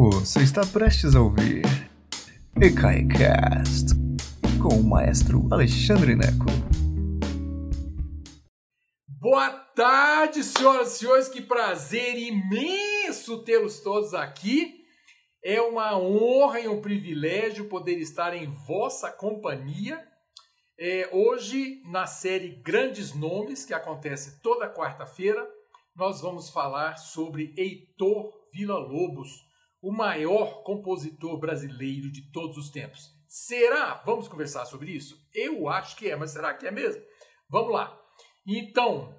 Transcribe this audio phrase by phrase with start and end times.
[0.00, 1.64] Você está prestes a ouvir
[2.62, 3.96] EKAICAST
[4.62, 6.46] com o maestro Alexandre Neco.
[9.08, 14.84] Boa tarde, senhoras e senhores, que prazer imenso tê-los todos aqui.
[15.42, 20.00] É uma honra e um privilégio poder estar em vossa companhia.
[20.78, 25.44] É, hoje, na série Grandes Nomes, que acontece toda quarta-feira,
[25.96, 29.47] nós vamos falar sobre Heitor Villa-Lobos,
[29.80, 33.16] o maior compositor brasileiro de todos os tempos.
[33.26, 34.02] Será?
[34.04, 35.16] Vamos conversar sobre isso?
[35.34, 37.02] Eu acho que é, mas será que é mesmo?
[37.48, 37.98] Vamos lá.
[38.46, 39.14] Então,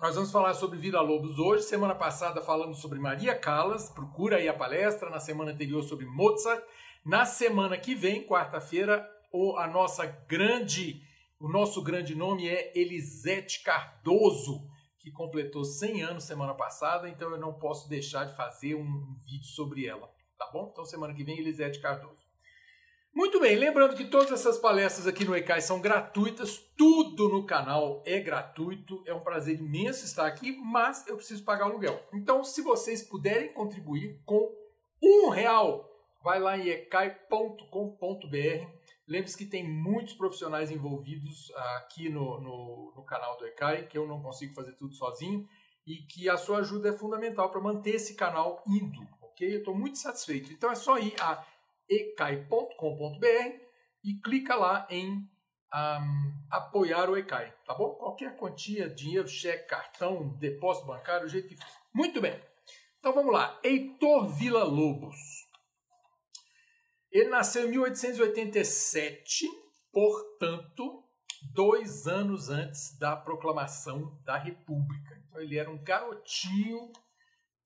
[0.00, 1.64] nós vamos falar sobre Vila Lobos hoje.
[1.64, 5.10] Semana passada falamos sobre Maria Callas, procura aí a palestra.
[5.10, 6.62] Na semana anterior sobre Mozart.
[7.04, 9.06] Na semana que vem, quarta-feira,
[9.58, 11.02] a nossa grande,
[11.38, 14.66] o nosso grande nome é Elisete Cardoso
[15.04, 19.44] que completou 100 anos semana passada, então eu não posso deixar de fazer um vídeo
[19.44, 20.70] sobre ela, tá bom?
[20.72, 22.24] Então semana que vem Elisete Cardoso.
[23.14, 28.02] Muito bem, lembrando que todas essas palestras aqui no ECAI são gratuitas, tudo no canal
[28.06, 32.00] é gratuito, é um prazer imenso estar aqui, mas eu preciso pagar o aluguel.
[32.14, 34.50] Então, se vocês puderem contribuir com
[35.02, 35.86] um real,
[36.24, 38.73] vai lá em ecai.com.br
[39.06, 44.06] Lembre-se que tem muitos profissionais envolvidos aqui no, no, no, canal do ECAI, que eu
[44.06, 45.46] não consigo fazer tudo sozinho,
[45.86, 49.54] e que a sua ajuda é fundamental para manter esse canal indo, ok?
[49.54, 50.50] Eu estou muito satisfeito.
[50.50, 51.44] Então é só ir a
[51.88, 53.26] ecai.com.br
[54.02, 55.28] e clica lá em
[55.74, 57.90] um, apoiar o ECAI, tá bom?
[57.96, 61.56] Qualquer quantia, dinheiro, cheque, cartão, depósito bancário, o jeito que.
[61.92, 62.40] Muito bem.
[62.98, 63.60] Então vamos lá.
[63.62, 65.43] Heitor Villa Lobos.
[67.14, 69.46] Ele nasceu em 1887,
[69.92, 71.04] portanto,
[71.52, 75.22] dois anos antes da proclamação da República.
[75.28, 76.90] Então, ele era um garotinho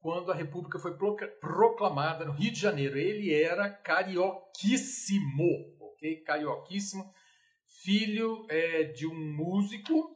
[0.01, 0.95] quando a República foi
[1.41, 2.99] proclamada no Rio de Janeiro.
[2.99, 5.49] Ele era carioquíssimo,
[5.81, 6.17] ok?
[6.25, 7.11] Carioquíssimo,
[7.83, 10.15] filho é, de um músico.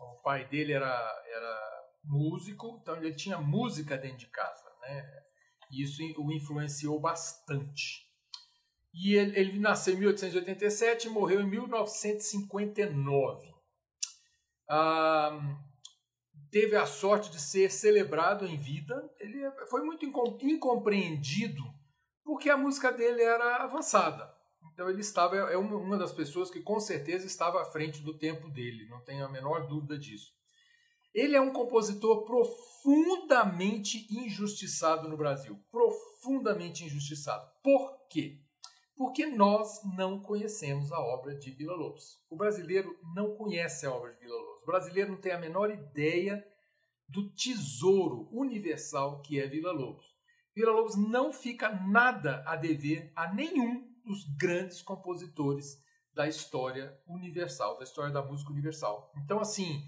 [0.00, 5.22] O pai dele era, era músico, então ele tinha música dentro de casa, né?
[5.70, 8.03] Isso o influenciou bastante.
[8.94, 13.52] E ele, ele nasceu em 1887 e morreu em 1959.
[14.70, 15.58] Ah,
[16.50, 18.94] teve a sorte de ser celebrado em vida.
[19.18, 21.62] Ele foi muito incompreendido
[22.24, 24.32] porque a música dele era avançada.
[24.72, 28.48] Então ele estava é uma das pessoas que com certeza estava à frente do tempo
[28.48, 30.32] dele, não tenho a menor dúvida disso.
[31.12, 37.48] Ele é um compositor profundamente injustiçado no Brasil, profundamente injustiçado.
[37.62, 38.43] Por quê?
[38.96, 42.20] Porque nós não conhecemos a obra de Vila Lobos.
[42.30, 44.62] O brasileiro não conhece a obra de Vila Lobos.
[44.62, 46.44] O brasileiro não tem a menor ideia
[47.08, 50.06] do tesouro universal que é Vila Lobos.
[50.54, 57.76] Vila Lobos não fica nada a dever a nenhum dos grandes compositores da história universal,
[57.76, 59.12] da história da música universal.
[59.16, 59.82] Então, assim,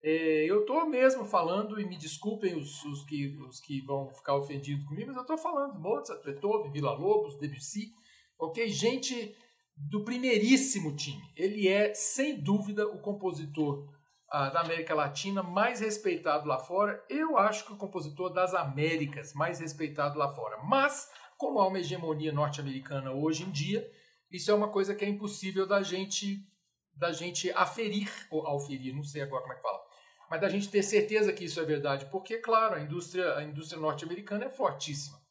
[0.00, 4.36] é, eu estou mesmo falando, e me desculpem os, os, que, os que vão ficar
[4.36, 7.92] ofendidos comigo, mas eu estou falando Mozart, Beethoven, Vila Lobos, Debussy,
[8.42, 8.68] ok?
[8.68, 9.36] Gente
[9.76, 11.22] do primeiríssimo time.
[11.36, 13.88] Ele é, sem dúvida, o compositor
[14.28, 17.02] ah, da América Latina mais respeitado lá fora.
[17.08, 20.58] Eu acho que o compositor das Américas mais respeitado lá fora.
[20.64, 23.88] Mas, como há uma hegemonia norte-americana hoje em dia,
[24.30, 26.48] isso é uma coisa que é impossível da gente
[26.94, 29.80] da gente aferir, ou auferir, não sei agora como é que fala,
[30.28, 33.80] mas da gente ter certeza que isso é verdade, porque, claro, a indústria, a indústria
[33.80, 35.21] norte-americana é fortíssima.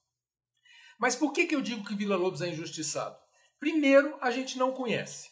[1.02, 3.18] Mas por que, que eu digo que Vila Lobos é injustiçado?
[3.60, 5.32] Primeiro, a gente não conhece.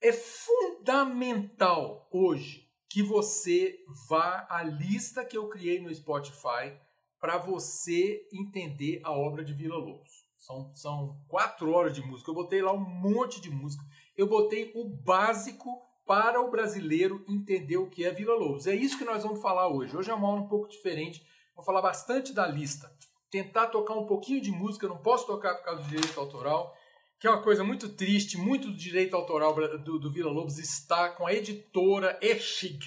[0.00, 6.72] É fundamental hoje que você vá à lista que eu criei no Spotify
[7.18, 10.24] para você entender a obra de Vila Lobos.
[10.36, 12.30] São, são quatro horas de música.
[12.30, 13.82] Eu botei lá um monte de música.
[14.16, 18.68] Eu botei o básico para o brasileiro entender o que é Vila Lobos.
[18.68, 19.96] É isso que nós vamos falar hoje.
[19.96, 21.26] Hoje é uma aula um pouco diferente.
[21.56, 22.95] Vou falar bastante da lista
[23.30, 26.74] tentar tocar um pouquinho de música, não posso tocar por causa do direito autoral,
[27.18, 31.08] que é uma coisa muito triste, muito do direito autoral do, do Vila Lobos está
[31.08, 32.78] com a editora Echig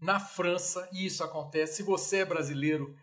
[0.00, 1.76] na França, e isso acontece.
[1.76, 2.94] Se você é brasileiro,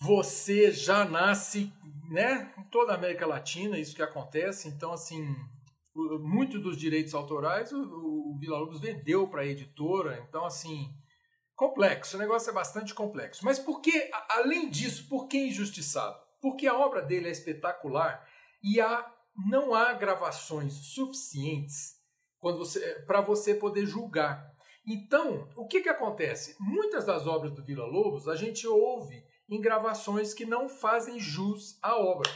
[0.00, 1.72] você já nasce,
[2.10, 5.34] né, em toda a América Latina, isso que acontece, então assim,
[6.20, 10.88] muito dos direitos autorais o, o Vila Lobos vendeu para a editora, então assim,
[11.58, 13.44] complexo, o negócio é bastante complexo.
[13.44, 16.16] Mas por que, além disso, por que injustiçado?
[16.40, 18.24] Porque a obra dele é espetacular
[18.62, 19.12] e há,
[19.50, 21.96] não há gravações suficientes
[23.08, 24.54] para você poder julgar.
[24.86, 26.54] Então, o que, que acontece?
[26.60, 31.76] Muitas das obras do Vila Lobos a gente ouve em gravações que não fazem jus
[31.82, 32.30] à obra.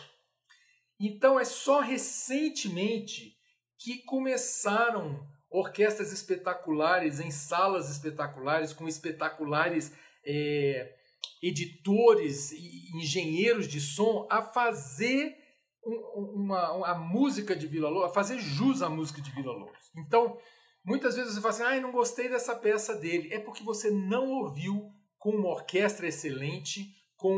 [0.98, 3.36] Então é só recentemente
[3.78, 9.92] que começaram orquestras espetaculares em salas espetaculares, com espetaculares
[10.24, 10.94] é,
[11.42, 15.36] editores e engenheiros de som a fazer
[15.84, 19.90] uma, uma, a música de Vila Lobos, a fazer jus à música de Vila Lobos.
[19.96, 20.38] Então,
[20.84, 23.32] muitas vezes você fala assim, ah, não gostei dessa peça dele.
[23.32, 27.36] É porque você não ouviu com uma orquestra excelente, com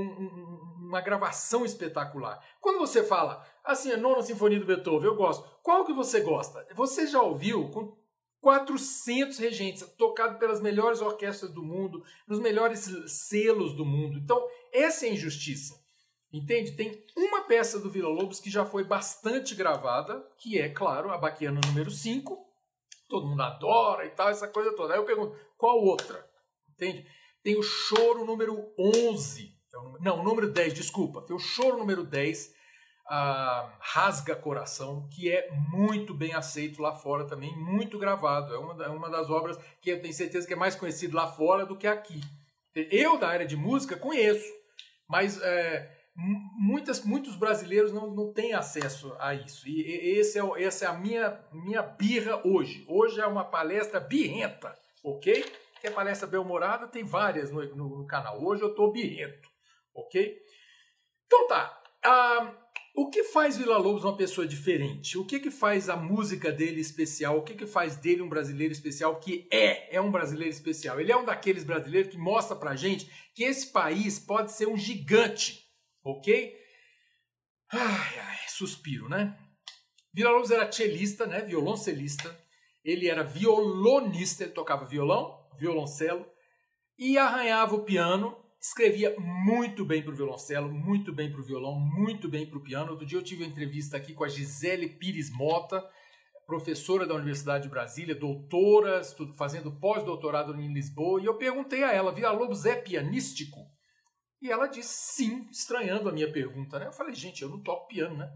[0.78, 2.42] uma gravação espetacular.
[2.60, 5.48] Quando você fala, assim, a nona sinfonia do Beethoven, eu gosto.
[5.62, 6.66] Qual que você gosta?
[6.74, 7.96] Você já ouviu com
[8.44, 14.18] 400 regentes, tocado pelas melhores orquestras do mundo, nos melhores selos do mundo.
[14.18, 15.82] Então, essa é injustiça.
[16.30, 16.72] Entende?
[16.72, 21.16] Tem uma peça do Vila Lobos que já foi bastante gravada, que é, claro, a
[21.16, 22.38] Baquiana número 5.
[23.08, 24.92] Todo mundo adora e tal, essa coisa toda.
[24.92, 26.28] Aí eu pergunto, qual outra?
[26.68, 27.06] Entende?
[27.42, 29.56] Tem o Choro número 11.
[30.00, 31.22] Não, o número 10, desculpa.
[31.22, 32.53] Tem o Choro número 10,
[33.06, 38.54] a Rasga Coração, que é muito bem aceito lá fora também, muito gravado.
[38.54, 41.66] É uma, uma das obras que eu tenho certeza que é mais conhecido lá fora
[41.66, 42.20] do que aqui.
[42.74, 44.50] Eu, da área de música, conheço,
[45.08, 49.68] mas é, muitas, muitos brasileiros não, não têm acesso a isso.
[49.68, 49.82] E
[50.18, 52.84] esse é, essa é a minha, minha birra hoje.
[52.88, 54.74] Hoje é uma palestra birrenta,
[55.04, 55.44] ok?
[55.80, 58.42] Que é palestra bem-humorada, tem várias no, no, no, canal.
[58.42, 59.48] Hoje eu estou birrento,
[59.94, 60.36] ok?
[61.26, 61.82] Então tá.
[62.02, 62.63] Ah,
[62.94, 65.18] o que faz Vila Lobos uma pessoa diferente?
[65.18, 67.38] O que, que faz a música dele especial?
[67.38, 71.00] O que, que faz dele um brasileiro especial que é, é um brasileiro especial?
[71.00, 74.76] Ele é um daqueles brasileiros que mostra pra gente que esse país pode ser um
[74.76, 75.64] gigante
[76.04, 76.54] ok?
[77.72, 79.36] Ai, ai, suspiro, né?
[80.12, 81.40] Vila Lobos era cellista, né?
[81.40, 82.38] Violoncelista.
[82.84, 86.26] Ele era violonista, ele tocava violão, violoncelo
[86.98, 88.36] e arranhava o piano.
[88.66, 92.62] Escrevia muito bem para o violoncelo, muito bem para o violão, muito bem para o
[92.62, 92.92] piano.
[92.92, 95.86] Outro dia eu tive uma entrevista aqui com a Gisele Pires Mota,
[96.46, 99.02] professora da Universidade de Brasília, doutora,
[99.36, 103.58] fazendo pós-doutorado em Lisboa, e eu perguntei a ela: Vila Lobos é pianístico?
[104.40, 106.78] E ela disse sim, estranhando a minha pergunta.
[106.78, 106.86] Né?
[106.86, 108.32] Eu falei, gente, eu não toco piano, né?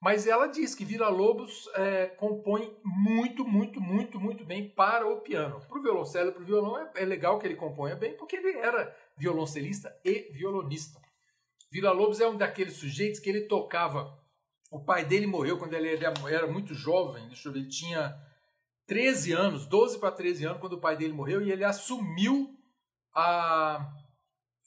[0.00, 5.20] Mas ela diz que Vila Lobos é, compõe muito, muito, muito, muito bem para o
[5.20, 5.60] piano.
[5.68, 8.56] Para o violoncelo para o violão é, é, legal que ele componha bem, porque ele
[8.58, 11.00] era violoncelista e violonista.
[11.70, 14.18] Vila Lobos é um daqueles sujeitos que ele tocava.
[14.70, 18.14] O pai dele morreu quando ele era muito jovem, deixa eu ver, ele tinha
[18.86, 22.54] 13 anos, 12 para 13 anos, quando o pai dele morreu, e ele assumiu
[23.14, 23.92] a,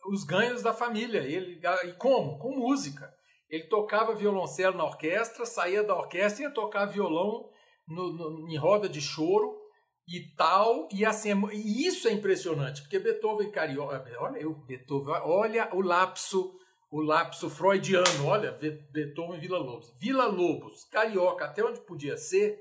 [0.07, 1.21] os ganhos da família.
[1.21, 2.37] Ele, e como?
[2.39, 3.13] Com música.
[3.49, 7.49] Ele tocava violoncelo na orquestra, saía da orquestra e ia tocar violão
[7.87, 9.60] no, no, em roda de choro
[10.07, 10.87] e tal.
[10.91, 15.81] E assim, é e isso é impressionante, porque Beethoven carioca, olha eu, Beethoven, olha o
[15.81, 16.57] lapso,
[16.89, 19.93] o lapso freudiano, olha, Beethoven Vila Lobos.
[19.99, 22.59] Vila Lobos, carioca, até onde podia ser,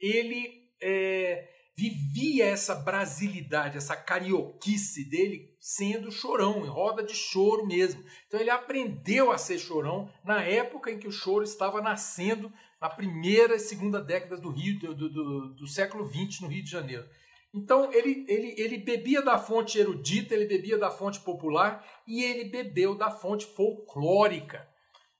[0.00, 8.04] ele é, vivia essa brasilidade, essa carioquice dele sendo chorão, em roda de choro mesmo.
[8.26, 12.52] Então ele aprendeu a ser chorão na época em que o choro estava nascendo,
[12.82, 16.70] na primeira e segunda década do Rio do, do, do século XX no Rio de
[16.70, 17.08] Janeiro.
[17.54, 22.46] Então ele, ele, ele bebia da fonte erudita, ele bebia da fonte popular e ele
[22.46, 24.68] bebeu da fonte folclórica.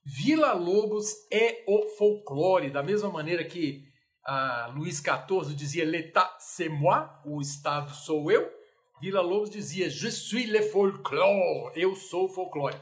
[0.05, 3.85] Vila Lobos é o folclore, da mesma maneira que
[4.26, 8.50] ah, Luís XIV dizia l'état c'est moi, o Estado sou eu.
[9.00, 12.76] Vila Lobos dizia je suis le folklore, eu sou o folclore.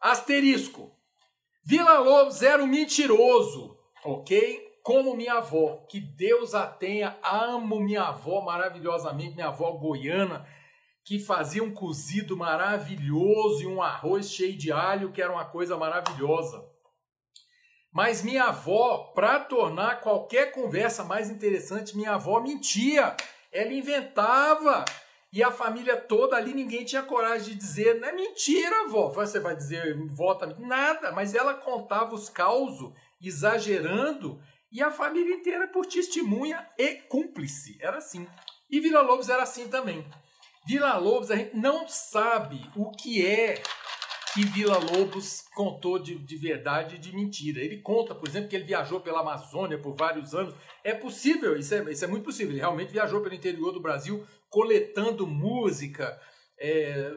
[0.00, 0.90] Asterisco.
[1.64, 3.73] Vila Lobos era um mentiroso,
[4.04, 4.72] ok?
[4.82, 10.46] Como minha avó, que Deus a tenha, amo minha avó maravilhosamente, minha avó goiana,
[11.04, 15.76] que fazia um cozido maravilhoso e um arroz cheio de alho, que era uma coisa
[15.76, 16.64] maravilhosa.
[17.94, 23.16] Mas minha avó, para tornar qualquer conversa mais interessante, minha avó mentia.
[23.52, 24.84] Ela inventava.
[25.32, 29.10] E a família toda ali, ninguém tinha coragem de dizer, não é mentira, avó.
[29.10, 31.12] Você vai dizer, vota nada.
[31.12, 34.40] Mas ela contava os causos, exagerando,
[34.70, 37.78] e a família inteira por testemunha e cúmplice.
[37.80, 38.26] Era assim.
[38.68, 40.04] E Vila Lobos era assim também.
[40.66, 43.62] Vila Lobos, a gente não sabe o que é
[44.34, 47.60] que Vila Lobos contou de, de verdade e de mentira.
[47.60, 50.52] Ele conta, por exemplo, que ele viajou pela Amazônia por vários anos.
[50.82, 52.50] É possível, isso é, isso é muito possível.
[52.50, 56.20] Ele realmente viajou pelo interior do Brasil coletando música,
[56.58, 57.12] é,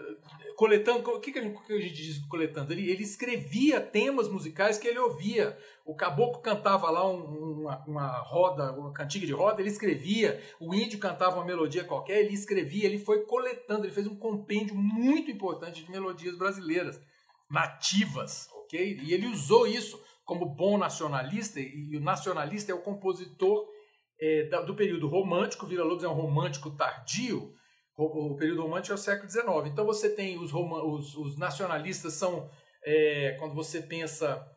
[0.58, 1.08] coletando.
[1.12, 2.74] O que, que, a gente, que a gente diz coletando?
[2.74, 5.56] Ele, ele escrevia temas musicais que ele ouvia.
[5.86, 10.42] O caboclo cantava lá um, uma, uma, roda, uma cantiga de roda, ele escrevia.
[10.60, 12.86] O índio cantava uma melodia qualquer, ele escrevia.
[12.86, 17.00] Ele foi coletando, ele fez um compêndio muito importante de melodias brasileiras,
[17.50, 19.00] nativas, ok?
[19.04, 23.66] E ele usou isso como bom nacionalista, e o nacionalista é o compositor
[24.20, 27.54] é, do período romântico, Vila Lobos é um romântico tardio,
[27.98, 29.48] o, o período romântico é o século XIX.
[29.66, 32.50] Então você tem os, os, os nacionalistas são,
[32.84, 34.48] é, quando você pensa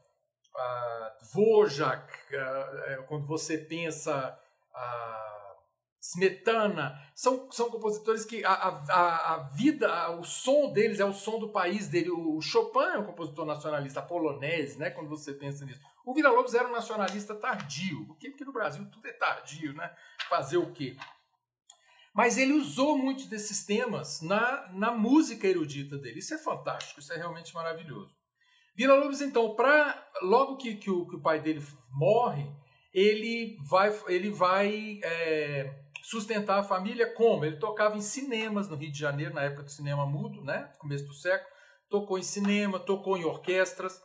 [0.55, 4.39] uh, Dvorak, uh, quando você pensa
[4.75, 5.61] uh,
[6.03, 11.39] Smetana, são, são compositores que a, a, a vida, o som deles é o som
[11.39, 12.11] do país dele.
[12.11, 15.81] O Chopin é um compositor nacionalista polonês, né, quando você pensa nisso.
[16.05, 19.95] O Villa-Lobos era um nacionalista tardio, porque, porque no Brasil tudo é tardio, né?
[20.29, 20.97] Fazer o quê?
[22.13, 26.19] Mas ele usou muitos desses temas na, na música erudita dele.
[26.19, 28.13] Isso é fantástico, isso é realmente maravilhoso.
[28.75, 32.51] Vila Lobos, então, pra, logo que, que, o, que o pai dele morre,
[32.93, 37.45] ele vai, ele vai é, sustentar a família como?
[37.45, 40.73] Ele tocava em cinemas no Rio de Janeiro, na época do cinema mudo, né?
[40.79, 41.51] começo do século.
[41.89, 44.01] Tocou em cinema, tocou em orquestras.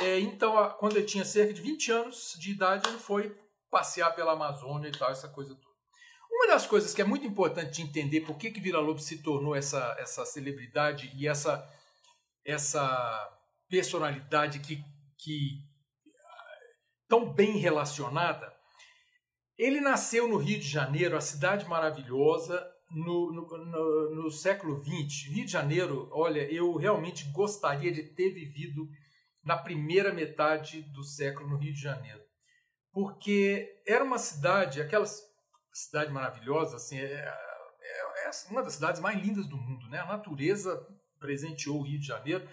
[0.00, 3.36] É, então, quando ele tinha cerca de 20 anos de idade, ele foi
[3.70, 5.71] passear pela Amazônia e tal, essa coisa toda.
[6.42, 9.22] Uma das coisas que é muito importante de entender por que, que Vila Lobos se
[9.22, 11.64] tornou essa, essa celebridade e essa,
[12.44, 14.84] essa personalidade que,
[15.16, 15.60] que
[17.08, 18.52] tão bem relacionada,
[19.56, 25.28] ele nasceu no Rio de Janeiro, a cidade maravilhosa, no, no, no, no século XX.
[25.28, 28.88] Rio de Janeiro, olha, eu realmente gostaria de ter vivido
[29.44, 32.20] na primeira metade do século no Rio de Janeiro.
[32.90, 35.06] Porque era uma cidade, aquela
[35.72, 39.98] cidade maravilhosa, assim, é, é, é uma das cidades mais lindas do mundo, né?
[39.98, 40.86] A natureza
[41.18, 42.46] presenteou o Rio de Janeiro.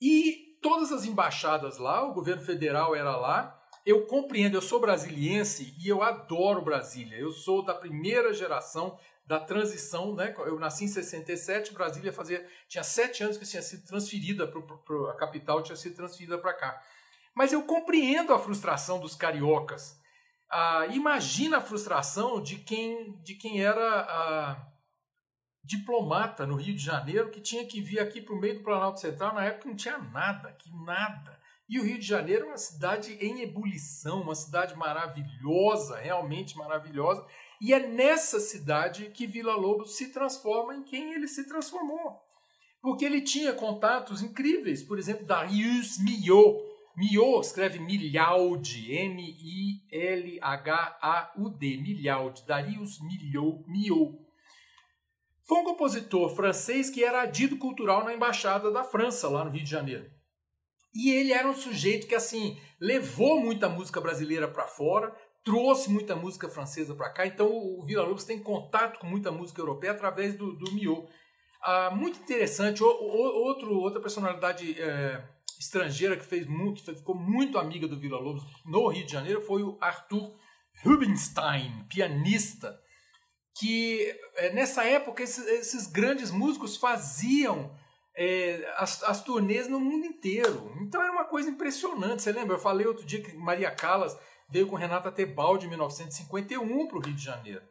[0.00, 3.56] E todas as embaixadas lá, o governo federal era lá.
[3.84, 7.18] Eu compreendo, eu sou brasiliense e eu adoro Brasília.
[7.18, 10.34] Eu sou da primeira geração da transição, né?
[10.38, 15.14] Eu nasci em 67, Brasília fazia tinha sete anos que tinha sido transferida para a
[15.14, 16.82] capital, tinha sido transferida para cá.
[17.32, 20.00] Mas eu compreendo a frustração dos cariocas.
[20.50, 24.66] Ah, imagina a frustração de quem de quem era ah,
[25.62, 28.98] diplomata no Rio de Janeiro que tinha que vir aqui para o meio do Planalto
[28.98, 31.38] Central na época não tinha nada, que nada.
[31.68, 37.24] E o Rio de Janeiro é uma cidade em ebulição, uma cidade maravilhosa, realmente maravilhosa.
[37.60, 42.20] E é nessa cidade que Vila Lobos se transforma em quem ele se transformou.
[42.82, 46.58] Porque ele tinha contatos incríveis, por exemplo, Darius Milhaud.
[46.96, 49.82] Milhaud escreve Milhaud, M-I-L-H-A-U-D,
[51.78, 54.18] Milhaud, Darius Milhaud, Milhaud.
[55.46, 59.64] Foi um compositor francês que era adido cultural na embaixada da França, lá no Rio
[59.64, 60.08] de Janeiro.
[60.94, 66.14] E ele era um sujeito que assim levou muita música brasileira para fora, trouxe muita
[66.16, 70.36] música francesa para cá, então o Vila Lobos tem contato com muita música europeia através
[70.36, 71.08] do, do Mio.
[71.62, 75.22] Ah, muito interessante, o, o, outro, outra personalidade é,
[75.60, 79.62] estrangeira que fez muito, ficou muito amiga do Vila Lobos no Rio de Janeiro foi
[79.62, 80.34] o Arthur
[80.82, 82.80] Rubinstein, pianista,
[83.54, 87.76] que é, nessa época esses, esses, grandes músicos faziam
[88.16, 90.74] é, as, as turnês no mundo inteiro.
[90.80, 92.22] Então era uma coisa impressionante.
[92.22, 92.56] Você lembra?
[92.56, 94.16] Eu falei outro dia que Maria Callas
[94.48, 97.62] veio com Renata Tebaldi em 1951 para o Rio de Janeiro.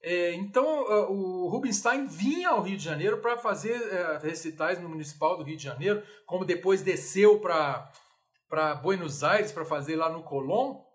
[0.00, 0.64] É, então,
[1.10, 5.56] o Rubinstein vinha ao Rio de Janeiro para fazer é, recitais no Municipal do Rio
[5.56, 10.87] de Janeiro, como depois desceu para Buenos Aires para fazer lá no Colón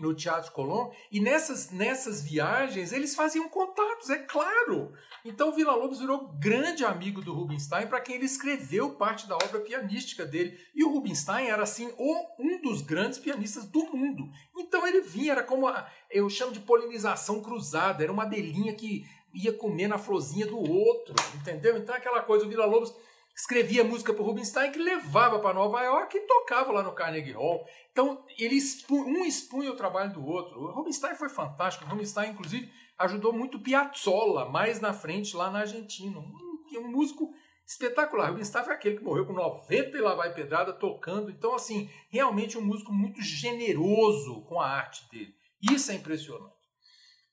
[0.00, 4.92] no Teatro Colón, e nessas, nessas viagens eles faziam contatos, é claro.
[5.24, 9.60] Então Vila Lobos virou grande amigo do Rubinstein, para quem ele escreveu parte da obra
[9.60, 10.58] pianística dele.
[10.74, 14.30] E o Rubinstein era assim o, um dos grandes pianistas do mundo.
[14.56, 19.04] Então ele vinha, era como a, eu chamo de polinização cruzada, era uma abelhinha que
[19.34, 21.76] ia comer na florzinha do outro, entendeu?
[21.76, 22.94] Então aquela coisa, o Vila Lobos
[23.38, 27.64] escrevia música para Rubinstein que levava para Nova York e tocava lá no Carnegie Hall.
[27.92, 30.60] Então, ele expunha, um expunha o trabalho do outro.
[30.60, 31.84] O Rubinstein foi fantástico.
[31.84, 32.68] O Rubinstein, inclusive,
[32.98, 36.18] ajudou muito Piazzolla mais na frente, lá na Argentina.
[36.18, 37.32] Um, um músico
[37.64, 38.30] espetacular.
[38.30, 41.30] O Rubinstein foi aquele que morreu com 90 e lá vai pedrada tocando.
[41.30, 45.32] Então, assim, realmente um músico muito generoso com a arte dele.
[45.62, 46.57] Isso é impressionante.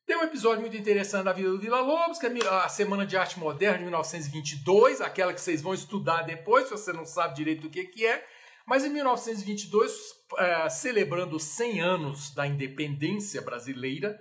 [0.05, 3.17] Tem um episódio muito interessante da vida do Vila Lobos, que é a Semana de
[3.17, 7.65] Arte Moderna de 1922, aquela que vocês vão estudar depois, se você não sabe direito
[7.65, 8.23] o que, que é.
[8.67, 9.91] Mas em 1922,
[10.37, 14.15] é, celebrando 100 anos da independência brasileira,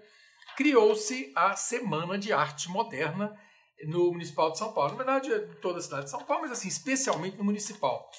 [0.56, 3.38] criou-se a Semana de Arte Moderna
[3.86, 4.92] no Municipal de São Paulo.
[4.92, 8.10] Na verdade, é toda a cidade de São Paulo, mas assim, especialmente no Municipal.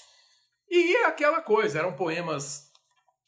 [0.69, 2.71] E é aquela coisa, eram poemas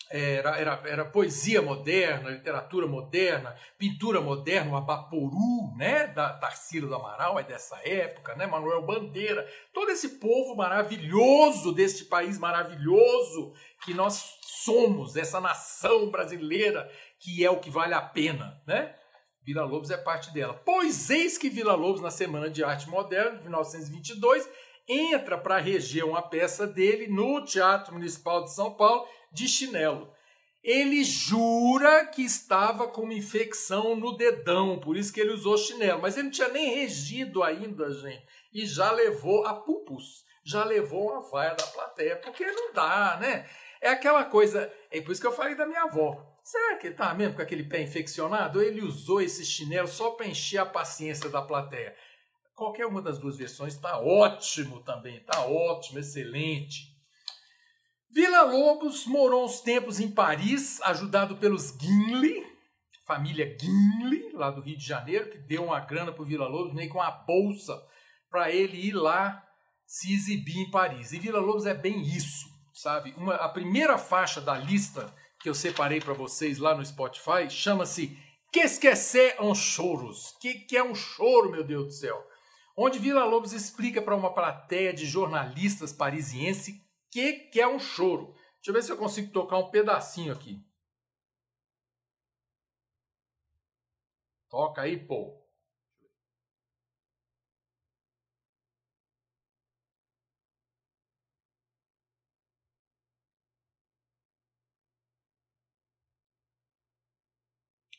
[0.10, 6.96] era, era, era poesia moderna, literatura moderna, pintura moderna, o Abaporu, né, da Tarsila do
[6.96, 13.94] Amaral, é dessa época, né, Manuel Bandeira, todo esse povo maravilhoso deste país maravilhoso que
[13.94, 18.94] nós somos, essa nação brasileira que é o que vale a pena, né?
[19.44, 20.54] Vila Lobos é parte dela.
[20.54, 24.48] Pois eis que Vila Lobos, na Semana de Arte Moderna, de 1922,
[24.88, 30.12] entra para reger uma peça dele no Teatro Municipal de São Paulo de chinelo.
[30.63, 36.01] Ele jura que estava com uma infecção no dedão, por isso que ele usou chinelo.
[36.01, 38.25] Mas ele não tinha nem regido ainda, gente.
[38.53, 43.48] E já levou a pupus, já levou uma vaia da plateia, porque não dá, né?
[43.79, 46.22] É aquela coisa, é por isso que eu falei da minha avó.
[46.44, 48.62] Será que ele tá mesmo com aquele pé infeccionado?
[48.62, 51.96] Ele usou esse chinelo só para encher a paciência da plateia?
[52.58, 56.92] Qualquer uma das duas versões está ótimo também, está ótimo, excelente.
[58.10, 62.44] Vila Lobos morou uns tempos em Paris, ajudado pelos Guinle,
[63.06, 66.90] família Guinle, lá do Rio de Janeiro, que deu uma grana para Vila Lobos, meio
[66.90, 67.80] com uma bolsa
[68.28, 69.48] para ele ir lá
[69.86, 71.12] se exibir em Paris.
[71.12, 73.14] E Vila Lobos é bem isso, sabe?
[73.18, 78.18] Uma, a primeira faixa da lista que eu separei para vocês lá no Spotify chama-se
[78.52, 80.36] Que esquecer um choros.
[80.42, 82.28] Que que é um choro, meu Deus do céu?
[82.80, 86.80] Onde Vila Lobos explica para uma plateia de jornalistas parisienses
[87.12, 88.36] que, que é um choro.
[88.58, 90.64] Deixa eu ver se eu consigo tocar um pedacinho aqui.
[94.50, 95.44] Toca aí, pô.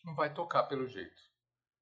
[0.05, 1.38] Não vai tocar pelo jeito.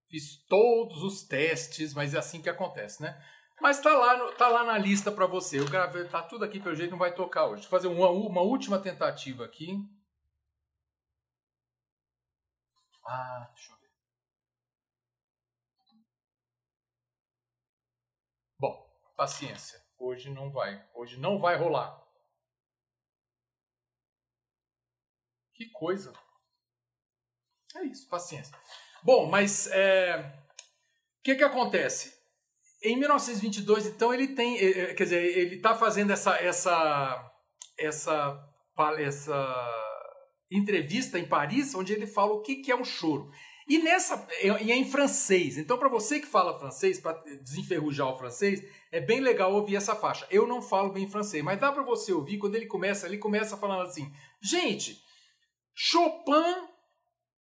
[0.09, 3.21] Fiz todos os testes, mas é assim que acontece, né?
[3.61, 5.59] Mas tá lá, tá lá na lista para você.
[5.59, 7.63] Eu gravei, tá tudo aqui pelo jeito, não vai tocar hoje.
[7.63, 9.73] Vou fazer uma, uma última tentativa aqui.
[13.05, 13.91] Ah, deixa eu ver.
[18.59, 18.87] Bom,
[19.17, 19.81] paciência.
[19.99, 20.87] Hoje não vai.
[20.95, 22.03] Hoje não vai rolar.
[25.55, 26.13] Que coisa.
[27.75, 28.55] É isso, paciência.
[29.07, 30.19] Bom, mas é,
[31.21, 32.13] o que que acontece?
[32.83, 37.33] Em 1922, então, ele tem, eh, eh, quer dizer, ele está fazendo essa, essa,
[37.79, 38.51] essa,
[38.99, 40.05] essa
[40.51, 43.31] entrevista em Paris, onde ele fala o que, que é um choro.
[43.69, 45.57] E nessa e é em francês.
[45.57, 47.13] Então, para você que fala francês, para
[47.45, 50.27] desenferrujar o francês, é bem legal ouvir essa faixa.
[50.33, 53.57] Eu não falo bem francês, mas dá para você ouvir quando ele começa, ele começa
[53.57, 55.01] falando assim: "Gente,
[55.73, 56.76] Chopin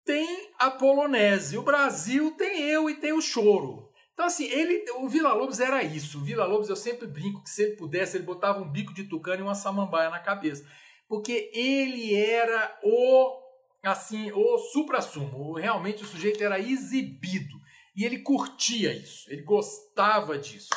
[0.07, 3.92] tem a polonese, o Brasil tem eu e tem o choro.
[4.14, 6.19] Então, assim, ele, o Vila Lobos era isso.
[6.19, 9.05] O Vila Lobos, eu sempre brinco que se ele pudesse, ele botava um bico de
[9.05, 10.66] tucano e uma samambaia na cabeça.
[11.07, 13.38] Porque ele era o,
[13.83, 15.55] assim, o supra-sumo.
[15.55, 17.55] Realmente o sujeito era exibido.
[17.95, 19.31] E ele curtia isso.
[19.31, 20.71] Ele gostava disso.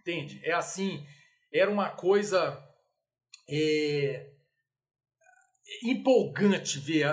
[0.00, 0.40] Entende?
[0.42, 1.04] É assim,
[1.52, 2.58] era uma coisa
[3.50, 4.30] é,
[5.82, 7.06] empolgante ver.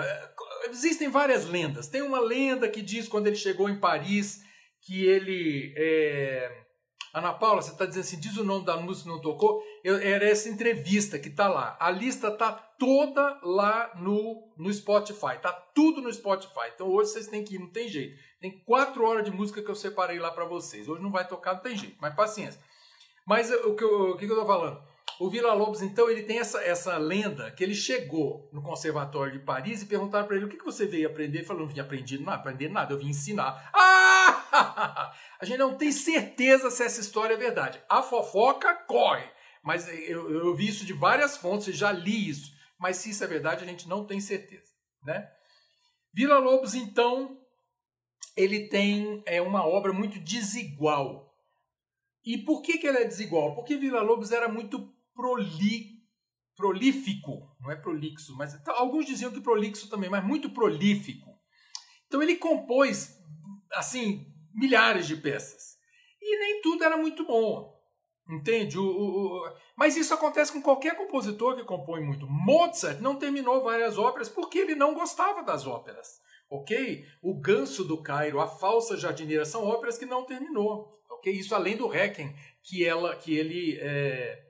[0.70, 1.88] Existem várias lendas.
[1.88, 4.42] Tem uma lenda que diz quando ele chegou em Paris
[4.82, 5.74] que ele.
[5.76, 6.64] É...
[7.12, 9.62] Ana Paula, você está dizendo assim, diz o nome da música não tocou.
[9.82, 11.74] Eu, era essa entrevista que está lá.
[11.80, 15.36] A lista está toda lá no, no Spotify.
[15.36, 16.70] Está tudo no Spotify.
[16.74, 18.18] Então hoje vocês têm que ir, não tem jeito.
[18.38, 20.86] Tem quatro horas de música que eu separei lá para vocês.
[20.86, 22.60] Hoje não vai tocar, não tem jeito, mas paciência.
[23.26, 24.80] Mas o que, eu, o que eu estou falando?
[25.18, 29.38] O Vila Lobos, então, ele tem essa, essa lenda que ele chegou no Conservatório de
[29.38, 31.38] Paris e perguntaram para ele o que, que você veio aprender.
[31.38, 33.70] Ele falou: não vim aprender nada, aprender nada, eu vim ensinar.
[33.74, 35.14] Ah!
[35.40, 37.82] A gente não tem certeza se essa história é verdade.
[37.88, 39.24] A fofoca corre,
[39.62, 42.54] mas eu, eu vi isso de várias fontes, já li isso.
[42.78, 44.70] Mas se isso é verdade, a gente não tem certeza.
[45.02, 45.26] Né?
[46.12, 47.38] Vila Lobos, então,
[48.36, 51.34] ele tem é, uma obra muito desigual.
[52.24, 53.54] E por que, que ela é desigual?
[53.54, 55.96] Porque Vila Lobos era muito proli,
[56.54, 61.34] prolífico, não é prolixo, mas então, alguns diziam que prolixo também, mas muito prolífico.
[62.06, 63.16] Então ele compôs
[63.72, 65.76] assim milhares de peças
[66.20, 67.74] e nem tudo era muito bom,
[68.28, 68.78] entende?
[68.78, 72.28] O, o, o, mas isso acontece com qualquer compositor que compõe muito.
[72.28, 76.20] Mozart não terminou várias óperas porque ele não gostava das óperas.
[76.48, 77.04] Ok?
[77.20, 80.96] O Ganso do Cairo, A Falsa Jardineira são óperas que não terminou.
[81.10, 81.32] Ok?
[81.32, 84.45] Isso além do Requiem que ela, que ele é,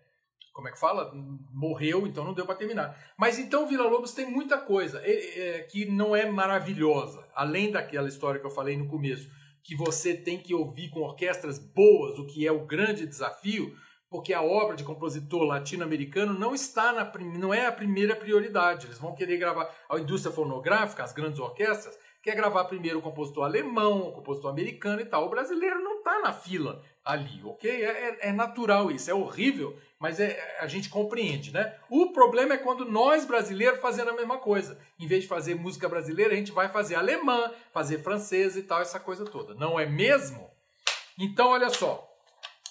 [0.56, 1.12] como é que fala?
[1.52, 2.98] Morreu, então não deu para terminar.
[3.14, 7.22] Mas então Vila Lobos tem muita coisa é, que não é maravilhosa.
[7.34, 9.28] Além daquela história que eu falei no começo,
[9.62, 13.76] que você tem que ouvir com orquestras boas, o que é o grande desafio,
[14.08, 18.86] porque a obra de compositor latino-americano não está na não é a primeira prioridade.
[18.86, 23.44] Eles vão querer gravar a indústria fonográfica, as grandes orquestras, quer gravar primeiro o compositor
[23.44, 25.26] alemão, o compositor americano e tal.
[25.26, 27.70] O brasileiro não está na fila ali, ok?
[27.70, 31.72] É, é, é, natural isso, é horrível, mas é, a gente compreende, né?
[31.88, 34.76] O problema é quando nós brasileiros fazendo a mesma coisa.
[34.98, 38.80] Em vez de fazer música brasileira, a gente vai fazer alemã, fazer francesa e tal,
[38.80, 39.54] essa coisa toda.
[39.54, 40.50] Não é mesmo?
[41.16, 42.04] Então, olha só.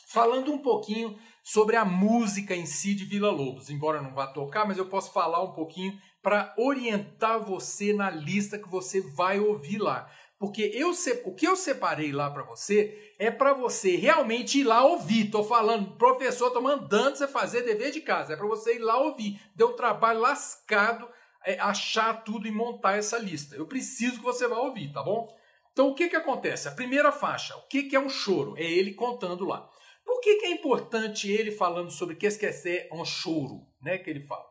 [0.08, 3.70] Falando um pouquinho sobre a música em si de Vila Lobos.
[3.70, 8.60] Embora não vá tocar, mas eu posso falar um pouquinho para orientar você na lista
[8.60, 10.10] que você vai ouvir lá.
[10.38, 10.92] Porque eu
[11.24, 15.32] o que eu separei lá para você é para você realmente ir lá ouvir.
[15.32, 18.34] Tô falando, professor, tô mandando você fazer dever de casa.
[18.34, 19.40] É para você ir lá ouvir.
[19.56, 21.08] Deu um trabalho lascado
[21.46, 23.56] é, achar tudo e montar essa lista.
[23.56, 25.28] Eu preciso que você vá ouvir, tá bom?
[25.72, 26.68] Então o que que acontece?
[26.68, 28.56] A primeira faixa, o que que é um choro?
[28.58, 29.70] É ele contando lá.
[30.06, 33.98] Por que, que é importante ele falando sobre que esquecer um choro, né?
[33.98, 34.46] Que ele fala.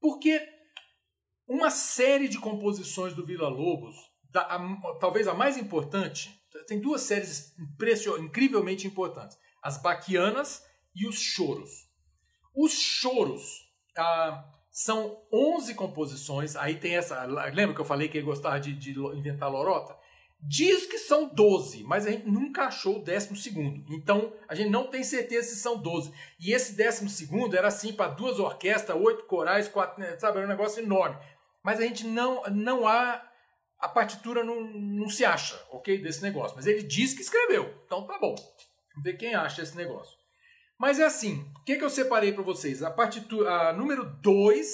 [0.00, 0.40] Porque
[1.48, 3.96] uma série de composições do Vila Lobos,
[4.32, 4.58] da, a,
[5.00, 7.54] talvez a mais importante, tem duas séries
[8.18, 10.64] incrivelmente importantes: as Baquianas
[10.94, 11.88] e os Choros.
[12.54, 16.56] Os Choros ah, são 11 composições.
[16.56, 17.24] Aí tem essa.
[17.24, 19.96] Lembra que eu falei que ele gostava de, de inventar lorota?
[20.42, 23.84] Diz que são 12, mas a gente nunca achou o décimo segundo.
[23.92, 26.10] Então, a gente não tem certeza se são 12.
[26.40, 30.46] E esse décimo segundo era assim para duas orquestras, oito corais, quatro, né, sabe, era
[30.46, 31.18] um negócio enorme.
[31.62, 33.22] Mas a gente não não há
[33.80, 37.74] a partitura não, não se acha, OK, desse negócio, mas ele diz que escreveu.
[37.86, 38.34] Então tá bom.
[38.34, 40.18] Vamos ver quem acha esse negócio.
[40.78, 42.82] Mas é assim, o que, que eu separei para vocês?
[42.82, 44.66] A partitura a número 2,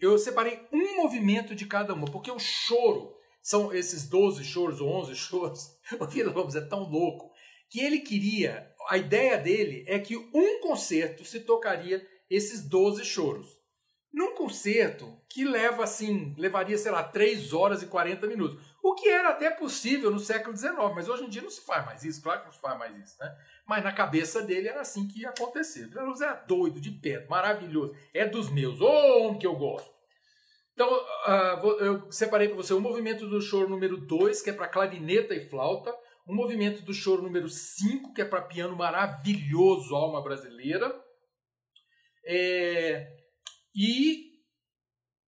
[0.00, 4.88] eu separei um movimento de cada uma, porque o choro são esses 12 choros ou
[4.88, 5.70] 11 choros.
[6.00, 7.32] O Vila Lobos é tão louco
[7.68, 13.53] que ele queria, a ideia dele é que um concerto se tocaria esses 12 choros.
[14.14, 18.56] Num concerto que leva assim, levaria, sei lá, 3 horas e 40 minutos.
[18.80, 21.84] O que era até possível no século XIX, mas hoje em dia não se faz
[21.84, 23.36] mais isso, claro que não se faz mais isso, né?
[23.66, 25.90] Mas na cabeça dele era assim que ia acontecer.
[25.92, 27.92] Lobos era doido, de pé, maravilhoso.
[28.14, 29.92] É dos meus, ô oh, homem que eu gosto.
[30.74, 34.68] Então, uh, eu separei para você o movimento do choro número 2, que é para
[34.68, 35.92] clarineta e flauta,
[36.24, 40.94] o movimento do choro número 5, que é para piano maravilhoso, alma brasileira.
[42.24, 43.23] É,
[43.74, 44.32] e,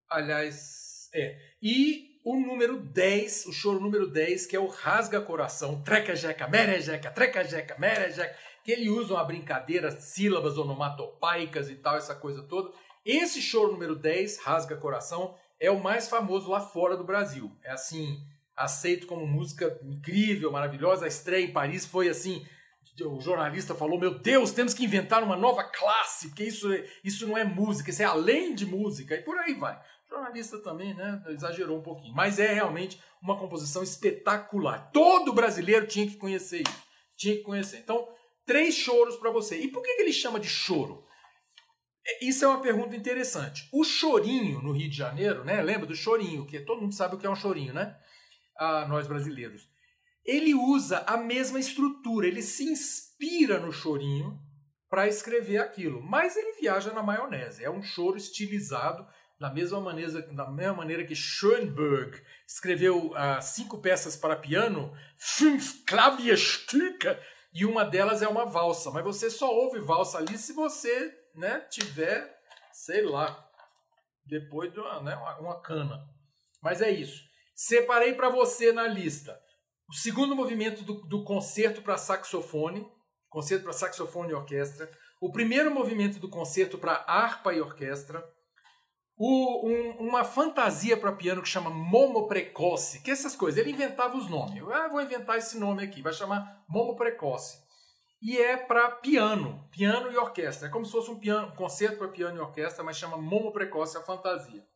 [0.09, 5.83] aliás, é, e o número 10, o choro número 10, que é o rasga coração,
[5.83, 11.97] treca jeca, merejeca, treca jeca, merejeca, que ele usa uma brincadeira, sílabas onomatopaicas e tal,
[11.97, 12.73] essa coisa toda.
[13.05, 17.57] Esse choro número 10, Rasga Coração, é o mais famoso lá fora do Brasil.
[17.63, 18.19] É assim,
[18.57, 21.05] aceito como música incrível, maravilhosa.
[21.05, 22.45] A estreia em Paris foi assim,
[23.05, 26.69] o jornalista falou: Meu Deus, temos que inventar uma nova classe, porque isso,
[27.05, 29.77] isso não é música, isso é além de música, e por aí vai.
[30.07, 34.91] O jornalista também né, exagerou um pouquinho, mas é realmente uma composição espetacular.
[34.93, 36.83] Todo brasileiro tinha que conhecer isso,
[37.17, 37.79] tinha que conhecer.
[37.79, 38.09] Então,
[38.47, 39.59] três choros para você.
[39.59, 41.05] E por que ele chama de choro?
[42.21, 43.69] Isso é uma pergunta interessante.
[43.73, 45.61] O chorinho no Rio de Janeiro, né?
[45.61, 47.97] Lembra do chorinho, que todo mundo sabe o que é um chorinho, né?
[48.57, 49.69] Ah, nós brasileiros.
[50.27, 54.39] Ele usa a mesma estrutura, ele se inspira no chorinho
[54.89, 57.65] para escrever aquilo, mas ele viaja na maionese.
[57.65, 59.07] É um choro estilizado
[59.39, 65.85] da mesma maneira, da mesma maneira que Schoenberg escreveu ah, cinco peças para piano, fünf
[65.85, 67.17] Klavierstücke,
[67.53, 68.91] e uma delas é uma valsa.
[68.91, 72.37] Mas você só ouve valsa ali se você né, tiver,
[72.73, 73.49] sei lá,
[74.25, 76.05] depois de uma, né, uma cana.
[76.61, 77.23] Mas é isso.
[77.55, 79.39] Separei para você na lista
[79.89, 82.87] o segundo movimento do, do concerto para saxofone,
[83.29, 88.25] concerto para saxofone e orquestra, o primeiro movimento do concerto para harpa e orquestra,
[89.17, 94.17] o, um, uma fantasia para piano que chama Momo Precoce, que essas coisas, ele inventava
[94.17, 94.59] os nomes.
[94.59, 97.67] Eu ah, vou inventar esse nome aqui, vai chamar Momo Precoce
[98.21, 100.69] e é para piano, piano e orquestra.
[100.69, 103.53] É como se fosse um, piano, um concerto para piano e orquestra, mas chama Momo
[103.53, 104.67] Precoce a Fantasia.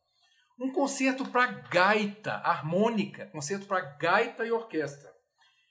[0.59, 5.11] Um concerto para gaita, harmônica, concerto para gaita e orquestra.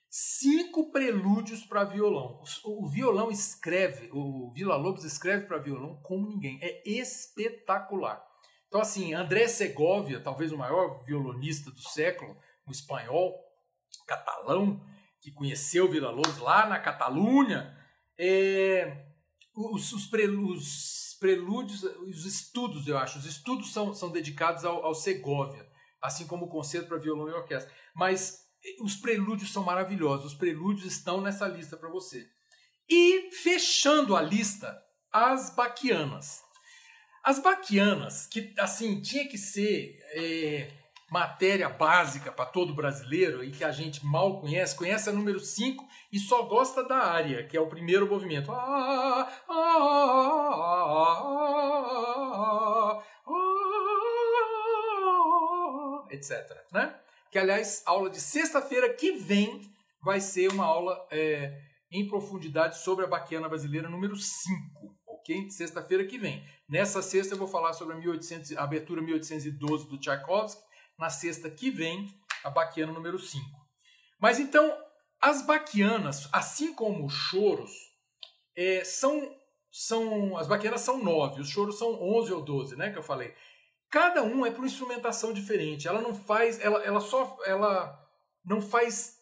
[0.09, 2.43] Cinco prelúdios para violão.
[2.65, 6.59] O, violão escreve, o Vila Lobos escreve para violão como ninguém.
[6.61, 8.21] É espetacular.
[8.67, 13.35] Então, assim, André Segovia, talvez o maior violonista do século, um espanhol,
[14.07, 14.85] catalão,
[15.21, 17.77] que conheceu Vila Lobos lá na Catalunha,
[18.19, 19.07] é,
[19.55, 24.85] os, os, pre, os, prelúdios, os estudos, eu acho, os estudos são, são dedicados ao,
[24.85, 25.69] ao Segovia,
[26.01, 27.73] assim como o concerto para violão e orquestra.
[27.95, 28.41] Mas
[28.81, 32.27] os prelúdios são maravilhosos, os prelúdios estão nessa lista para você.
[32.89, 36.41] E fechando a lista, as baquianas.
[37.23, 40.80] As baquianas, que assim, tinha que ser é,
[41.11, 45.85] matéria básica para todo brasileiro e que a gente mal conhece, conhece a número 5
[46.13, 48.53] e só gosta da área, que é o primeiro movimento.
[48.53, 49.55] Ah, ah,
[53.27, 53.69] ah,
[56.11, 56.65] etc.
[56.73, 56.95] Né?
[57.31, 59.61] Que, aliás, aula de sexta-feira que vem
[60.03, 65.51] vai ser uma aula é, em profundidade sobre a baquiana brasileira número 5 ok?
[65.51, 66.43] Sexta-feira que vem.
[66.69, 70.63] Nessa sexta eu vou falar sobre a, 1800, a abertura 1812 do Tchaikovsky.
[71.01, 73.45] Na sexta que vem, a baquiana número 5.
[74.21, 74.77] Mas então,
[75.21, 77.71] as baquianas, assim como os choros,
[78.55, 79.35] é, são,
[79.73, 80.37] são.
[80.37, 82.91] As baquianas são nove, os choros são 11 ou 12, né?
[82.91, 83.35] Que eu falei.
[83.89, 85.89] Cada um é para uma instrumentação diferente.
[85.89, 86.61] Ela não faz.
[86.61, 87.37] Ela, ela só.
[87.47, 87.99] Ela
[88.45, 89.19] não faz.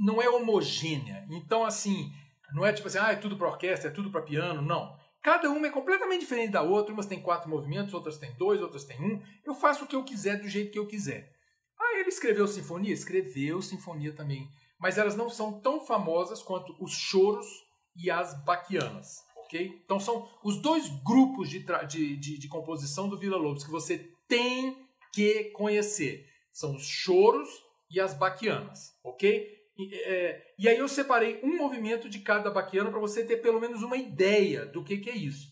[0.00, 1.26] Não é homogênea.
[1.30, 2.10] Então, assim,
[2.54, 4.62] não é tipo assim, ah, é tudo para orquestra, é tudo para piano.
[4.62, 4.98] Não.
[5.22, 6.92] Cada uma é completamente diferente da outra.
[6.92, 9.22] Umas tem quatro movimentos, outras tem dois, outras tem um.
[9.44, 11.32] Eu faço o que eu quiser do jeito que eu quiser.
[11.78, 12.92] Ah, ele escreveu sinfonia?
[12.92, 14.48] Escreveu sinfonia também.
[14.80, 17.46] Mas elas não são tão famosas quanto os choros
[17.94, 19.18] e as baquianas.
[19.36, 19.80] ok?
[19.84, 24.12] Então são os dois grupos de, de, de, de composição do Vila Lobos que você
[24.26, 24.76] tem
[25.12, 26.26] que conhecer.
[26.52, 27.48] São os choros
[27.88, 28.92] e as baquianas.
[29.04, 29.61] ok?
[29.76, 33.60] E, é, e aí eu separei um movimento de cada baquiana para você ter pelo
[33.60, 35.50] menos uma ideia do que, que é isso.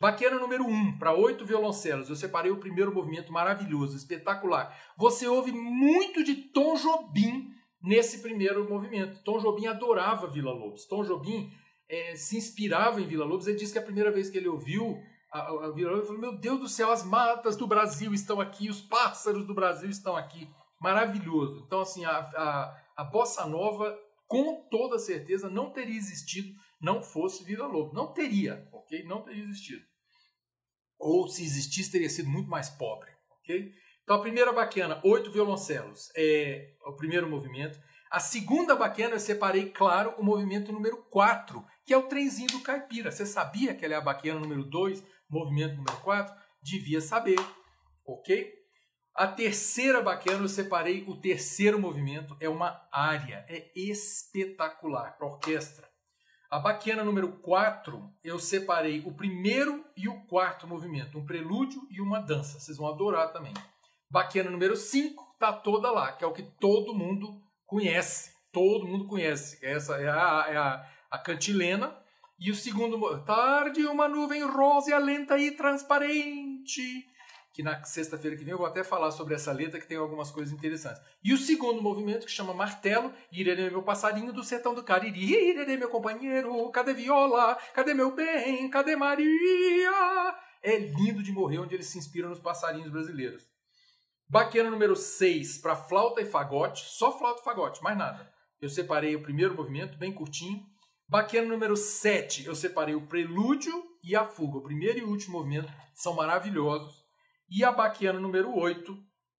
[0.00, 2.08] Baquiana número 1, um, para oito violoncelos.
[2.08, 4.76] Eu separei o primeiro movimento maravilhoso, espetacular.
[4.96, 7.50] Você ouve muito de Tom Jobim
[7.82, 9.22] nesse primeiro movimento.
[9.24, 10.86] Tom Jobim adorava Vila Lobos.
[10.86, 11.50] Tom Jobim
[11.88, 13.48] é, se inspirava em Vila Lobos.
[13.48, 15.00] Ele disse que a primeira vez que ele ouviu
[15.32, 18.14] a, a, a Vila Lobos, ele falou: Meu Deus do céu, as matas do Brasil
[18.14, 20.48] estão aqui, os pássaros do Brasil estão aqui.
[20.80, 21.64] Maravilhoso.
[21.66, 27.44] Então, assim, a, a a bossa nova, com toda certeza, não teria existido não fosse
[27.44, 27.94] Vila Lobo.
[27.94, 29.04] Não teria, ok?
[29.04, 29.84] Não teria existido.
[30.98, 33.72] Ou se existisse, teria sido muito mais pobre, ok?
[34.02, 37.78] Então a primeira baquiana, oito violoncelos, é o primeiro movimento.
[38.10, 42.62] A segunda baquiana eu separei, claro, o movimento número 4, que é o trenzinho do
[42.62, 43.12] caipira.
[43.12, 46.34] Você sabia que ela é a baquiana número 2, movimento número 4?
[46.62, 47.38] Devia saber,
[48.04, 48.57] ok?
[49.18, 55.88] A terceira baquiana, eu separei o terceiro movimento, é uma área, é espetacular para orquestra.
[56.48, 62.00] A baquiana número 4, eu separei o primeiro e o quarto movimento, um prelúdio e
[62.00, 62.60] uma dança.
[62.60, 63.52] Vocês vão adorar também.
[64.08, 68.30] Baquiana número 5 tá toda lá, que é o que todo mundo conhece.
[68.52, 69.58] Todo mundo conhece.
[69.66, 71.92] Essa é a, é a, a cantilena.
[72.38, 77.04] E o segundo, tarde uma nuvem rosa lenta e transparente
[77.52, 80.30] que na sexta-feira que vem eu vou até falar sobre essa letra que tem algumas
[80.30, 81.02] coisas interessantes.
[81.22, 85.76] E o segundo movimento que chama Martelo, Irene meu passarinho do sertão do Cariri, Irene
[85.76, 90.36] meu companheiro, cadê viola, cadê meu bem, cadê Maria?
[90.62, 93.48] É lindo de morrer onde eles se inspiram nos passarinhos brasileiros.
[94.30, 98.30] Baquiana número 6 para flauta e fagote, só flauta e fagote, mais nada.
[98.60, 100.66] Eu separei o primeiro movimento, bem curtinho.
[101.08, 104.58] Baquiana número 7, eu separei o prelúdio e a fuga.
[104.58, 106.97] O primeiro e o último movimento são maravilhosos.
[107.48, 108.96] E a baquiana número 8,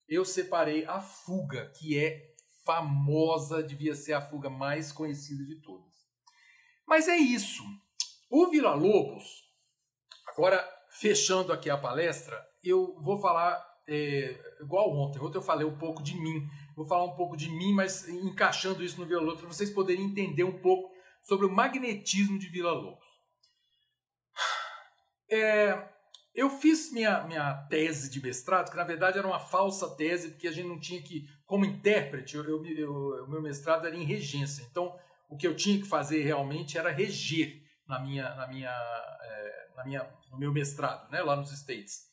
[0.07, 2.33] eu separei a fuga, que é
[2.65, 5.93] famosa, devia ser a fuga mais conhecida de todas.
[6.87, 7.63] Mas é isso.
[8.29, 9.23] O Vila Lobos,
[10.27, 15.19] agora fechando aqui a palestra, eu vou falar é, igual ontem.
[15.19, 16.47] Ontem eu falei um pouco de mim.
[16.75, 20.05] Vou falar um pouco de mim, mas encaixando isso no Vila Lobos, para vocês poderem
[20.05, 23.07] entender um pouco sobre o magnetismo de Vila Lobos.
[25.31, 25.87] É,
[26.33, 30.47] eu fiz minha, minha tese de mestrado, que na verdade era uma falsa tese, porque
[30.47, 32.93] a gente não tinha que, como intérprete, eu, eu, eu,
[33.25, 34.65] o meu mestrado era em regência.
[34.69, 34.95] Então,
[35.29, 39.83] o que eu tinha que fazer realmente era reger na minha, na minha, é, na
[39.83, 42.07] minha, no meu mestrado, né, lá nos States.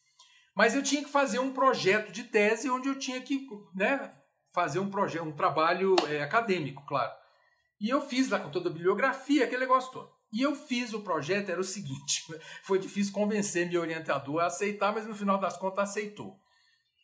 [0.55, 4.11] Mas eu tinha que fazer um projeto de tese onde eu tinha que né,
[4.55, 7.13] fazer um projeto, um trabalho é, acadêmico, claro.
[7.79, 10.16] E eu fiz lá com toda a bibliografia, aquele negócio todo.
[10.37, 12.23] E eu fiz o projeto, era o seguinte:
[12.63, 16.39] foi difícil convencer meu orientador a aceitar, mas no final das contas aceitou.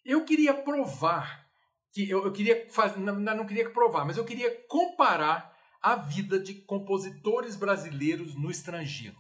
[0.05, 1.47] Eu queria provar
[1.93, 6.39] que eu, eu queria fazer, não, não queria provar, mas eu queria comparar a vida
[6.39, 9.17] de compositores brasileiros no estrangeiro.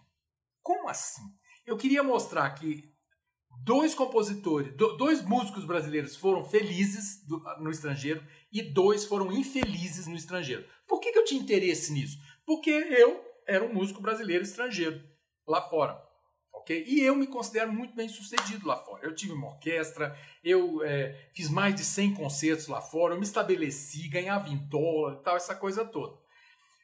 [0.61, 1.22] Como assim?
[1.64, 2.85] Eu queria mostrar que
[3.64, 7.22] dois compositores, dois músicos brasileiros foram felizes
[7.61, 8.22] no estrangeiro
[8.53, 10.66] e dois foram infelizes no estrangeiro.
[10.87, 12.18] Por que, que eu tinha interesse nisso?
[12.44, 15.02] Porque eu era um músico brasileiro estrangeiro
[15.46, 16.00] lá fora.
[16.52, 16.85] ok?
[16.87, 19.05] E eu me considero muito bem sucedido lá fora.
[19.05, 23.24] Eu tive uma orquestra, eu é, fiz mais de 100 concertos lá fora, eu me
[23.24, 26.16] estabeleci, ganhava em dólar e tal, essa coisa toda.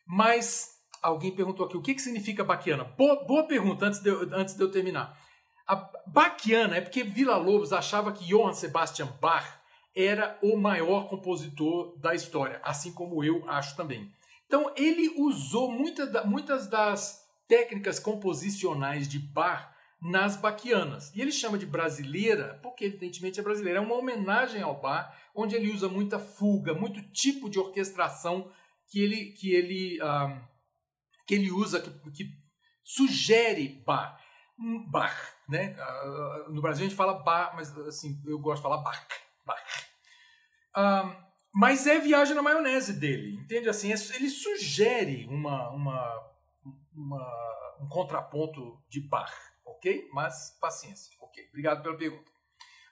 [0.06, 2.84] Mas alguém perguntou aqui o que, que significa Baquiana.
[2.84, 5.18] Boa, boa pergunta antes de, eu, antes de eu terminar.
[5.66, 9.58] A Baquiana é porque Vila Lobos achava que Johann Sebastian Bach
[9.94, 14.10] era o maior compositor da história, assim como eu acho também.
[14.48, 19.68] Então ele usou muita, muitas das técnicas composicionais de Bach
[20.00, 21.14] nas baquianas.
[21.14, 23.78] E ele chama de brasileira, porque evidentemente é brasileira.
[23.78, 28.50] É uma homenagem ao Bach, onde ele usa muita fuga, muito tipo de orquestração
[28.86, 30.40] que ele, que ele, um,
[31.26, 32.32] que ele usa, que, que
[32.82, 34.18] sugere Bach.
[34.90, 35.14] Bach,
[35.48, 35.76] né?
[35.78, 39.06] Uh, no Brasil a gente fala Bach, mas assim, eu gosto de falar Bach.
[39.44, 39.86] Bach.
[40.76, 43.68] Um, mas é viagem na maionese dele, entende?
[43.68, 46.32] Assim, é, ele sugere uma, uma,
[46.94, 49.32] uma, um contraponto de Bach,
[49.64, 50.08] ok?
[50.12, 51.46] Mas paciência, ok?
[51.48, 52.30] Obrigado pela pergunta.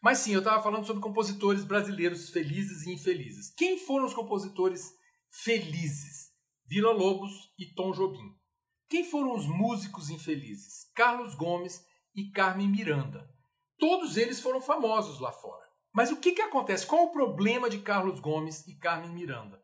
[0.03, 3.51] Mas sim, eu estava falando sobre compositores brasileiros felizes e infelizes.
[3.55, 4.93] Quem foram os compositores
[5.31, 6.33] felizes?
[6.69, 8.35] Vila Lobos e Tom Jobim.
[8.89, 10.91] Quem foram os músicos infelizes?
[10.95, 13.29] Carlos Gomes e Carmen Miranda.
[13.79, 15.66] Todos eles foram famosos lá fora.
[15.97, 16.87] Mas o que, que acontece?
[16.87, 19.59] Qual o problema de Carlos Gomes e Carmen Miranda?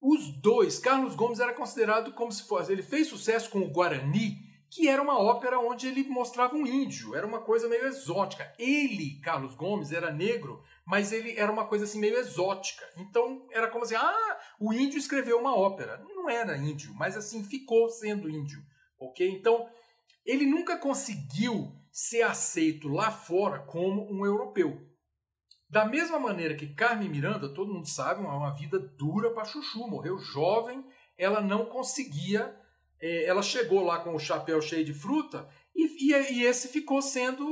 [0.00, 2.70] Os dois, Carlos Gomes era considerado como se fosse.
[2.70, 4.38] Ele fez sucesso com o Guarani,
[4.70, 8.54] que era uma ópera onde ele mostrava um índio, era uma coisa meio exótica.
[8.60, 12.88] Ele, Carlos Gomes, era negro, mas ele era uma coisa assim meio exótica.
[12.96, 15.98] Então era como assim: ah, o índio escreveu uma ópera.
[16.14, 18.62] Não era índio, mas assim ficou sendo índio,
[19.00, 19.28] ok?
[19.28, 19.68] Então
[20.24, 24.88] ele nunca conseguiu ser aceito lá fora como um europeu.
[25.70, 29.86] Da mesma maneira que Carmen Miranda, todo mundo sabe, uma, uma vida dura para Chuchu,
[29.86, 30.84] morreu jovem,
[31.16, 32.52] ela não conseguia,
[33.00, 37.00] é, ela chegou lá com o chapéu cheio de fruta e, e, e, esse ficou
[37.00, 37.46] sendo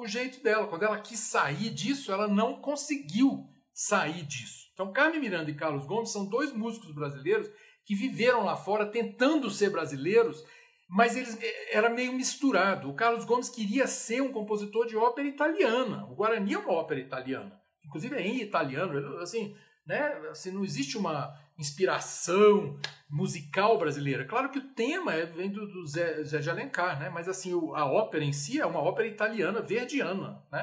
[0.00, 0.66] o jeito dela.
[0.66, 4.70] Quando ela quis sair disso, ela não conseguiu sair disso.
[4.72, 7.50] Então, Carmen Miranda e Carlos Gomes são dois músicos brasileiros
[7.84, 10.42] que viveram lá fora tentando ser brasileiros,
[10.88, 12.88] mas eles é, era meio misturado.
[12.88, 16.04] O Carlos Gomes queria ser um compositor de ópera italiana.
[16.06, 20.12] O Guarani é uma ópera italiana inclusive é em italiano, assim, né?
[20.30, 22.78] Assim, não existe uma inspiração
[23.10, 24.26] musical brasileira.
[24.26, 27.08] Claro que o tema é, vem do, do Zé, Zé, de Alencar, né?
[27.08, 30.62] Mas assim, a ópera em si é uma ópera italiana, verdiana, né?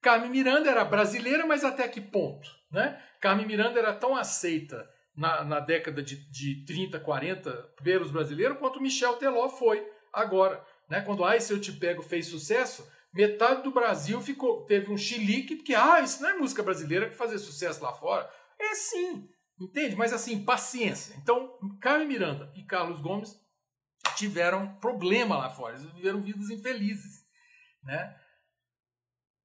[0.00, 3.00] Carmen Miranda era brasileira, mas até que ponto, né?
[3.20, 8.80] Carmen Miranda era tão aceita na, na década de, de 30, 40 pelos brasileiros quanto
[8.80, 11.00] Michel Teló foi agora, né?
[11.02, 15.56] Quando Ai, Se Eu Te Pego fez sucesso, metade do Brasil ficou teve um chilique,
[15.56, 18.28] porque, ah, isso não é música brasileira que fazer sucesso lá fora.
[18.58, 19.28] É sim,
[19.60, 19.96] entende?
[19.96, 21.14] Mas assim, paciência.
[21.22, 23.40] Então, Carmen Miranda e Carlos Gomes
[24.16, 27.24] tiveram problema lá fora, eles viveram vidas infelizes,
[27.82, 28.16] né?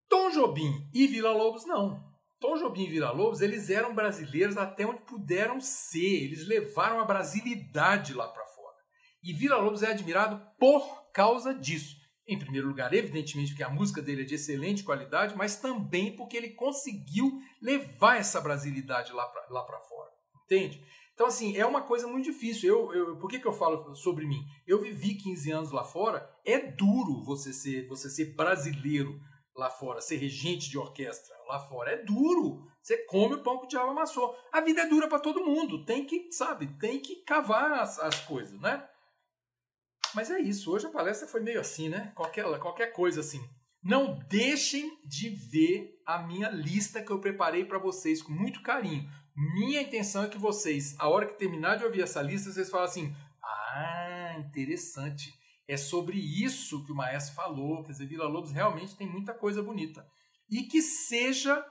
[0.10, 2.07] Tom Jobim e Vila Lobos não.
[2.40, 7.06] Tom Jobim e Vila Lobos, eles eram brasileiros até onde puderam ser, eles levaram a
[7.06, 8.76] brasilidade lá para fora.
[9.24, 11.96] E Vila Lobos é admirado por causa disso.
[12.28, 16.38] Em primeiro lugar, evidentemente, porque a música dele é de excelente qualidade, mas também porque
[16.38, 20.12] ele conseguiu levar essa brasilidade lá para lá fora.
[20.44, 20.86] Entende?
[21.14, 22.70] Então, assim, é uma coisa muito difícil.
[22.70, 24.46] Eu, eu, por que, que eu falo sobre mim?
[24.68, 26.30] Eu vivi 15 anos lá fora.
[26.46, 29.20] É duro você ser, você ser brasileiro
[29.56, 31.92] lá fora, ser regente de orquestra lá fora.
[31.92, 32.68] É duro.
[32.82, 34.38] Você come o pão que o diabo amassou.
[34.52, 35.86] A vida é dura para todo mundo.
[35.86, 38.88] Tem que, sabe, tem que cavar as, as coisas, né?
[40.14, 42.12] Mas é isso, hoje a palestra foi meio assim, né?
[42.16, 43.46] Qualquer, qualquer coisa assim.
[43.84, 49.08] Não deixem de ver a minha lista que eu preparei para vocês com muito carinho.
[49.36, 52.86] Minha intenção é que vocês, a hora que terminar de ouvir essa lista, vocês falem
[52.86, 55.38] assim: ah, interessante.
[55.68, 57.84] É sobre isso que o maestro falou.
[57.84, 60.08] Quer dizer, Vila Lobos realmente tem muita coisa bonita.
[60.50, 61.66] E que seja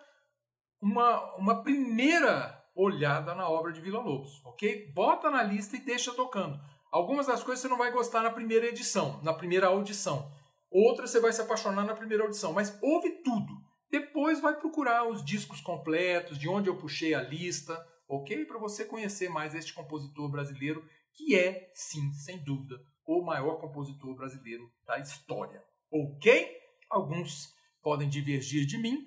[0.81, 4.93] uma, uma primeira olhada na obra de Vila Lobos, ok?
[4.93, 6.61] Bota na lista e deixa tocando.
[6.93, 10.31] Algumas das coisas você não vai gostar na primeira edição, na primeira audição.
[10.71, 12.53] Outras você vai se apaixonar na primeira audição.
[12.53, 13.53] Mas ouve tudo.
[13.91, 18.45] Depois vai procurar os discos completos, de onde eu puxei a lista, ok?
[18.45, 20.85] Para você conhecer mais este compositor brasileiro,
[21.15, 25.63] que é, sim, sem dúvida, o maior compositor brasileiro da história.
[25.91, 26.57] Ok?
[26.91, 27.56] Alguns
[27.87, 29.07] podem divergir de mim.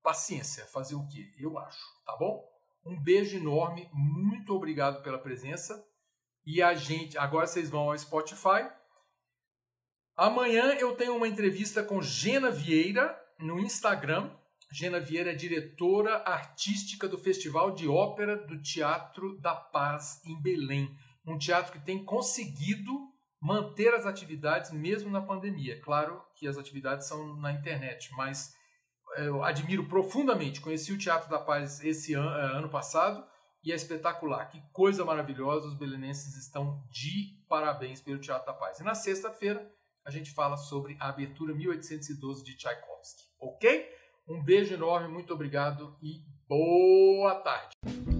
[0.00, 1.28] Paciência, fazer o que?
[1.36, 2.40] Eu acho, tá bom?
[2.86, 5.84] Um beijo enorme, muito obrigado pela presença
[6.46, 8.70] e a gente, agora vocês vão ao Spotify.
[10.16, 14.30] Amanhã eu tenho uma entrevista com Gena Vieira no Instagram.
[14.70, 20.96] Gena Vieira é diretora artística do Festival de Ópera do Teatro da Paz em Belém.
[21.26, 23.09] Um teatro que tem conseguido
[23.40, 25.80] manter as atividades mesmo na pandemia.
[25.80, 28.54] Claro que as atividades são na internet, mas
[29.16, 30.60] eu admiro profundamente.
[30.60, 33.24] Conheci o Teatro da Paz esse ano, ano passado
[33.64, 34.46] e é espetacular.
[34.46, 38.78] Que coisa maravilhosa, os belenenses estão de parabéns pelo Teatro da Paz.
[38.78, 39.70] E na sexta-feira
[40.04, 43.88] a gente fala sobre a abertura 1812 de Tchaikovsky, ok?
[44.28, 48.19] Um beijo enorme, muito obrigado e boa tarde.